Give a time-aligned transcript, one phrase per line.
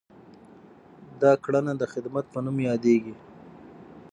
[1.21, 3.15] دا کړنه د خدمت په نوم یادیږي.